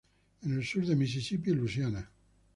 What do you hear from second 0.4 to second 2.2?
En el sur del Misisipi y Louisiana.